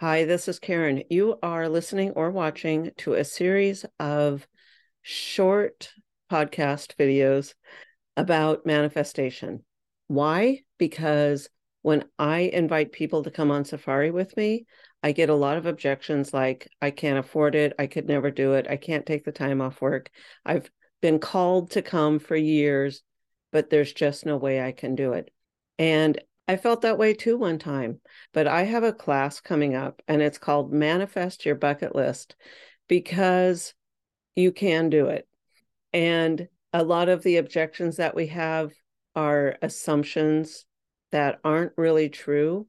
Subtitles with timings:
[0.00, 1.02] Hi, this is Karen.
[1.10, 4.46] You are listening or watching to a series of
[5.02, 5.92] short
[6.30, 7.54] podcast videos
[8.16, 9.64] about manifestation.
[10.06, 10.60] Why?
[10.78, 11.48] Because
[11.82, 14.66] when I invite people to come on safari with me,
[15.02, 17.72] I get a lot of objections like, I can't afford it.
[17.76, 18.68] I could never do it.
[18.70, 20.12] I can't take the time off work.
[20.46, 20.70] I've
[21.02, 23.02] been called to come for years,
[23.50, 25.32] but there's just no way I can do it.
[25.76, 28.00] And I felt that way too one time,
[28.32, 32.36] but I have a class coming up and it's called Manifest Your Bucket List
[32.88, 33.74] because
[34.34, 35.28] you can do it.
[35.92, 38.72] And a lot of the objections that we have
[39.14, 40.64] are assumptions
[41.12, 42.66] that aren't really true.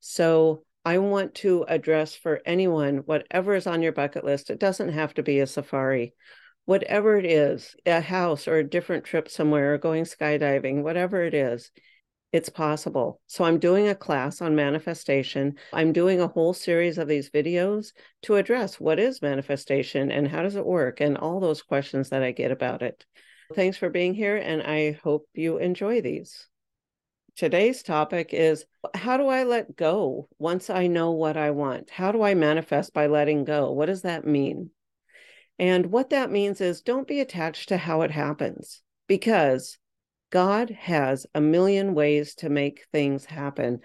[0.00, 4.90] So I want to address for anyone, whatever is on your bucket list, it doesn't
[4.90, 6.12] have to be a safari.
[6.66, 11.34] Whatever it is, a house or a different trip somewhere, or going skydiving, whatever it
[11.34, 11.70] is,
[12.32, 13.20] it's possible.
[13.26, 15.56] So I'm doing a class on manifestation.
[15.72, 17.92] I'm doing a whole series of these videos
[18.22, 22.22] to address what is manifestation and how does it work and all those questions that
[22.22, 23.04] I get about it.
[23.54, 26.48] Thanks for being here and I hope you enjoy these.
[27.36, 31.90] Today's topic is how do I let go once I know what I want?
[31.90, 33.72] How do I manifest by letting go?
[33.72, 34.70] What does that mean?
[35.58, 39.78] And what that means is don't be attached to how it happens because
[40.32, 43.80] God has a million ways to make things happen.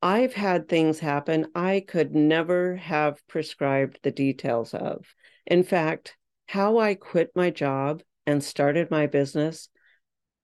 [0.00, 5.04] I've had things happen I could never have prescribed the details of.
[5.46, 9.68] In fact, how I quit my job and started my business,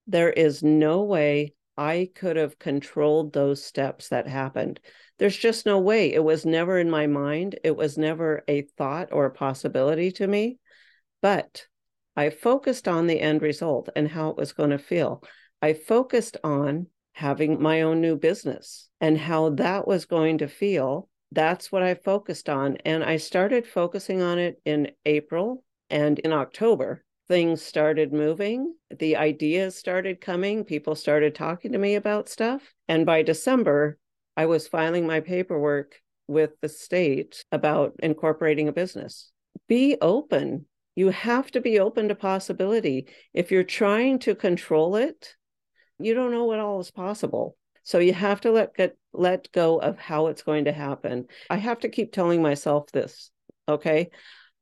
[0.07, 4.81] there is no way I could have controlled those steps that happened.
[5.19, 6.13] There's just no way.
[6.13, 7.59] It was never in my mind.
[7.65, 10.59] It was never a thought or a possibility to me.
[11.23, 11.67] But
[12.19, 15.23] I focused on the end result and how it was going to feel.
[15.63, 21.09] I focused on having my own new business and how that was going to feel.
[21.31, 22.79] That's what I focused on.
[22.85, 27.05] And I started focusing on it in April and in October.
[27.29, 32.75] Things started moving, the ideas started coming, people started talking to me about stuff.
[32.89, 33.97] And by December,
[34.37, 35.95] I was filing my paperwork
[36.27, 39.31] with the state about incorporating a business.
[39.69, 40.67] Be open
[40.99, 43.07] you have to be open to possibility.
[43.33, 45.37] If you're trying to control it,
[46.01, 47.57] you don't know what all is possible.
[47.85, 51.27] So you have to let get let go of how it's going to happen.
[51.51, 53.31] I have to keep telling myself this,
[53.69, 54.11] okay?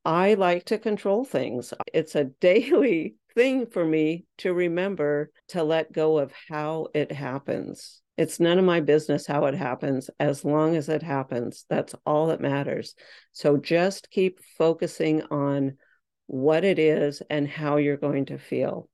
[0.04, 1.72] I like to control things.
[1.94, 8.02] It's a daily thing for me to remember to let go of how it happens.
[8.19, 11.64] It's none of my business how it happens as long as it happens.
[11.70, 12.94] That's all that matters.
[13.32, 15.78] So just keep focusing on
[16.26, 18.88] what it is, and how you're going to feel.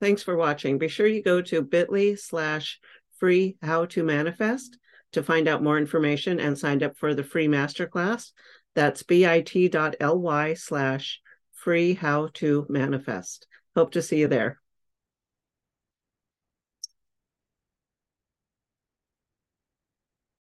[0.00, 0.78] Thanks for watching.
[0.78, 2.80] Be sure you go to bit.ly slash
[3.18, 4.78] free how to manifest
[5.12, 8.32] to find out more information and sign up for the free masterclass.
[8.74, 11.20] That's bit.ly slash
[11.52, 13.46] free how to manifest.
[13.76, 14.61] Hope to see you there.